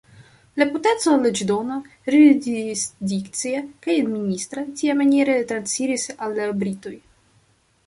[0.59, 6.99] La potenco leĝdona, jurisdikcia kaj administra tiamaniere transiris al la britoj.